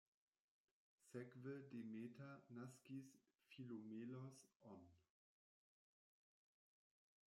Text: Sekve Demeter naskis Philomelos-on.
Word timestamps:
Sekve 1.09 1.53
Demeter 1.71 2.39
naskis 2.57 3.09
Philomelos-on. 3.49 4.83